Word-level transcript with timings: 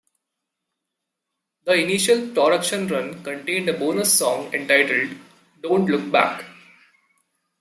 The 1.65 1.73
initial 1.73 2.29
production 2.29 2.87
run 2.87 3.21
contained 3.23 3.69
a 3.69 3.73
bonus 3.77 4.11
song 4.17 4.51
entitled 4.51 5.15
"Don't 5.61 5.85
Look 5.85 6.11
Back". 6.11 6.43